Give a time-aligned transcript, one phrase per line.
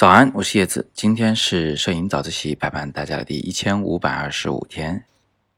[0.00, 0.90] 早安，我是叶子。
[0.94, 5.04] 今天是摄影早自习陪伴大家的第一千五百二十五天。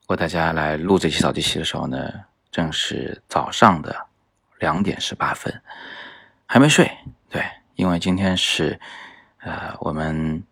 [0.08, 2.12] 我大家来录这期早自习的时候呢，
[2.50, 4.08] 正是早上的
[4.58, 5.62] 两点十八分，
[6.44, 6.90] 还没睡。
[7.30, 7.40] 对，
[7.76, 8.80] 因为今天是
[9.42, 10.42] 呃我们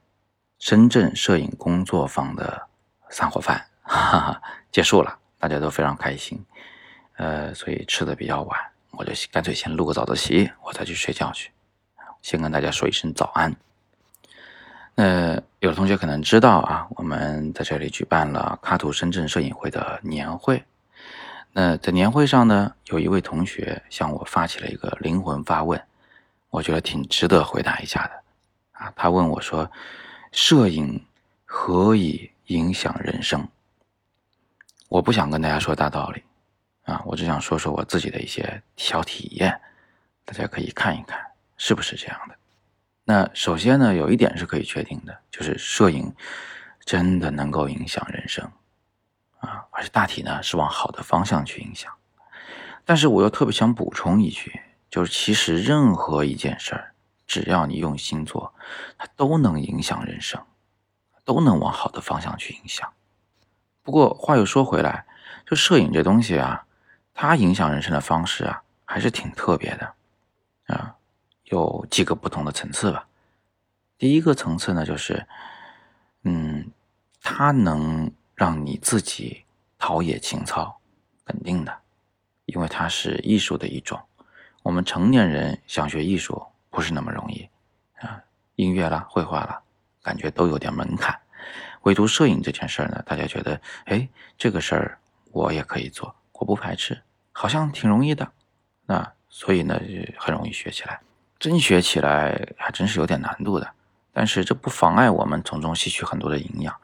[0.60, 2.68] 深圳摄影工作坊的
[3.08, 6.40] 散伙饭，哈哈，结束了，大家都非常开心。
[7.16, 8.56] 呃，所以吃的比较晚，
[8.92, 11.50] 我就干脆先录个早自习，我再去睡觉去。
[12.22, 13.52] 先跟大家说一声早安。
[15.02, 20.62] 那有的同学可能知道啊，我们在这里举办了卡图深圳摄影会的年会。
[21.52, 25.82] 那在年会上呢，有一位同学向我发起了一个灵魂发问，
[26.50, 28.22] 我觉得挺值得回答一下的。
[28.72, 29.70] 啊，他问我说
[30.32, 31.02] ：“摄影
[31.46, 33.48] 何以影响人生？”
[34.90, 36.22] 我不想跟大家说大道理，
[36.84, 39.58] 啊，我只想说说我自己的一些小体验，
[40.26, 41.18] 大家可以看一看
[41.56, 42.34] 是不是这样的。
[43.12, 46.14] 那首先呢，有一点是可以确定的，就是摄影
[46.84, 48.48] 真的能够影响人生
[49.40, 51.92] 啊，而且大体呢是往好的方向去影响。
[52.84, 56.94] 但是我又特别想补充一句，就是其实任何一件事儿，
[57.26, 58.54] 只要你用心做，
[58.96, 60.40] 它都能影响人生，
[61.24, 62.92] 都能往好的方向去影响。
[63.82, 65.04] 不过话又说回来，
[65.44, 66.64] 就摄影这东西啊，
[67.12, 69.94] 它影响人生的方式啊，还是挺特别的
[70.72, 70.94] 啊。
[71.50, 73.06] 有几个不同的层次吧。
[73.98, 75.24] 第一个层次呢，就是，
[76.22, 76.68] 嗯，
[77.22, 79.44] 它能让你自己
[79.78, 80.80] 陶冶情操，
[81.24, 81.78] 肯定的，
[82.46, 84.00] 因为它是艺术的一种。
[84.62, 87.48] 我们成年人想学艺术不是那么容易
[87.98, 88.22] 啊，
[88.56, 89.60] 音乐啦、绘画啦，
[90.02, 91.18] 感觉都有点门槛。
[91.82, 94.98] 唯独摄影这件事儿呢，大家觉得，哎，这个事儿
[95.32, 98.30] 我也可以做，我不排斥，好像挺容易的。
[98.86, 99.80] 那所以呢，
[100.18, 101.00] 很容易学起来。
[101.40, 103.72] 真学起来还真是有点难度的，
[104.12, 106.76] 但是这不妨碍我们从中吸取很多的营养。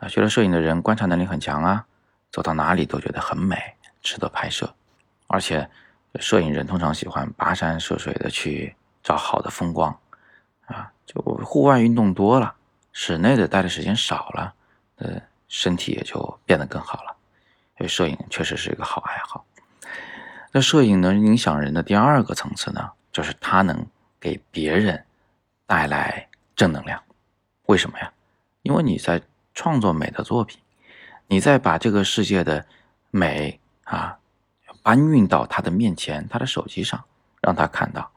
[0.00, 1.84] 啊，学了摄影的人观察能力很强啊，
[2.32, 4.74] 走到哪里都觉得很美，值得拍摄。
[5.26, 5.68] 而且，
[6.18, 9.96] 摄影人通常喜欢跋山涉水的去找好的风光，
[10.66, 12.54] 啊，就户外运动多了，
[12.92, 14.54] 室内的待的时间少了，
[14.96, 17.14] 呃，身体也就变得更好了。
[17.76, 19.44] 所以，摄影确实是一个好爱好。
[20.50, 22.90] 那摄影能影响人的第二个层次呢？
[23.12, 23.86] 就是他能
[24.18, 25.04] 给别人
[25.66, 27.02] 带来正能量，
[27.66, 28.12] 为什么呀？
[28.62, 29.20] 因为你在
[29.54, 30.60] 创作美的作品，
[31.26, 32.64] 你在把这个世界的
[33.10, 34.18] 美啊
[34.82, 37.04] 搬运到他的面前，他的手机上，
[37.40, 38.10] 让他看到，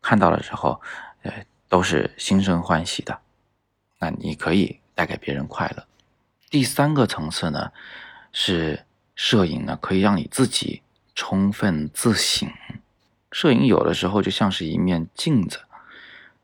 [0.00, 0.80] 看到了之后，
[1.22, 3.18] 呃，都是心生欢喜的。
[3.98, 5.86] 那你可以带给别人快乐。
[6.50, 7.72] 第三个层次呢，
[8.32, 8.84] 是
[9.14, 10.82] 摄影呢可以让你自己
[11.14, 12.48] 充分自省。
[13.32, 15.62] 摄影有的时候就像是一面镜子，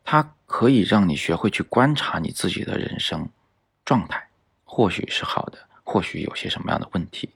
[0.03, 3.29] 它可以让你学会去观察你自己的人生
[3.85, 4.29] 状态，
[4.65, 7.29] 或许是好的，或许有些什么样的问题。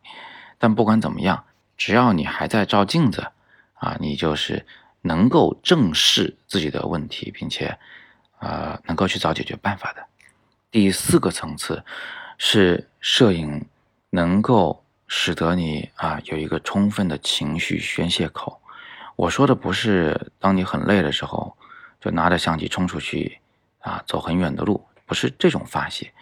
[0.59, 1.45] 但不管怎么样，
[1.77, 3.29] 只要你还在照镜子，
[3.75, 4.65] 啊，你就是
[5.03, 7.79] 能够正视自己的问题，并且，
[8.39, 10.07] 呃，能够去找解决办法的。
[10.71, 11.85] 第四个层次
[12.39, 13.67] 是摄影
[14.09, 18.62] 能够使得你啊有一个充分的情绪宣泄口。
[19.23, 21.57] 我说的不是当你很累的时候，
[22.01, 23.39] 就拿着相机冲出去
[23.79, 26.13] 啊，走很远的路，不是这种发泄。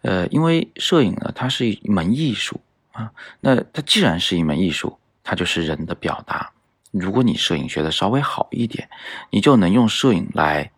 [0.00, 3.12] 呃，因为摄影呢，它是一门艺术啊。
[3.40, 6.52] 那它既然是一门艺术，它就是人的表达。
[6.90, 8.88] 如果你摄影学的稍微好一点，
[9.28, 10.72] 你就能用摄影来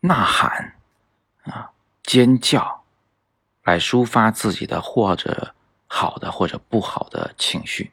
[0.00, 0.74] 呐喊
[1.44, 1.70] 啊、
[2.02, 2.82] 尖叫，
[3.62, 5.54] 来抒发自己的或者
[5.86, 7.92] 好的或者不好的情绪。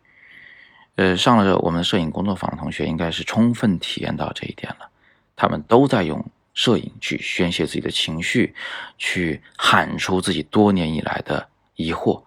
[0.96, 4.90] 呃，上了我们摄影工作坊的同学应该是充分体验到这一点了。
[5.36, 6.24] 他们都在用
[6.54, 8.54] 摄影去宣泄自己的情绪，
[9.00, 12.22] 去喊出自己多年以来的疑惑，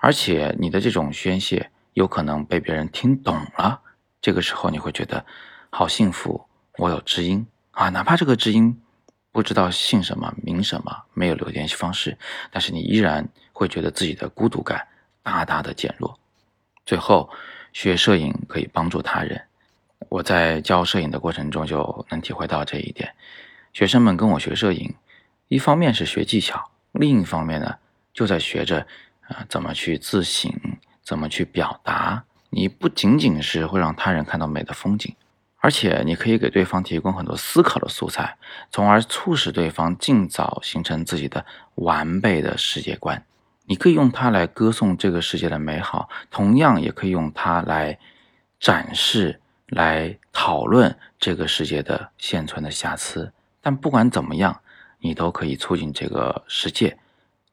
[0.00, 3.80] 而且你的这种宣泄有可能被别人听懂了。
[4.20, 5.24] 这个时候你会觉得
[5.70, 6.44] 好幸福，
[6.76, 8.78] 我有知音啊，哪怕这个知音
[9.32, 12.18] 不知道姓什么名什么，没有留联系方式，
[12.50, 14.86] 但是你依然会觉得自己的孤独感
[15.22, 16.20] 大大的减弱。
[16.84, 17.30] 最后。
[17.72, 19.40] 学摄影可以帮助他人，
[20.08, 23.14] 我在教摄影的过程中就能体会到这一点。
[23.72, 24.94] 学生们跟我学摄影，
[25.48, 27.76] 一方面是学技巧，另一方面呢，
[28.12, 28.86] 就在学着
[29.28, 30.52] 啊怎么去自省，
[31.02, 32.24] 怎么去表达。
[32.50, 35.14] 你不仅仅是会让他人看到美的风景，
[35.58, 38.36] 而且你可以给对方提供很多思考的素材，
[38.72, 41.46] 从而促使对方尽早形成自己的
[41.76, 43.24] 完备的世界观。
[43.70, 47.96] 你可以用它来歌颂这个世界的美好，同样也可以用它来
[48.58, 54.60] 展示、来讨论这个世界的现存的瑕疵、但不管怎么样，
[54.98, 56.98] 你都可以促进这个世界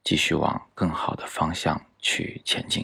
[0.03, 2.83] 继续往更好的方向去前进。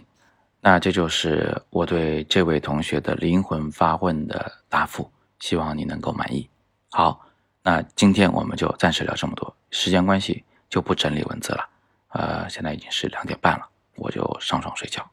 [0.61, 5.09] 那这就是我对这位同学的灵魂发问的答复，
[5.39, 6.47] 希望你能够满意。
[6.91, 7.19] 好，
[7.63, 11.67] 那今天我们就暂时聊这么多，时间关系就不整理文字了。
[12.13, 15.07] 呃，现在已经是两点半了，我就上床睡觉。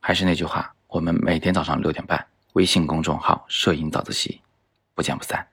[0.00, 4.40] 还是那句话，我们每天早上六点半，微信公众号“摄影早自习”，
[4.94, 5.46] 不见不散。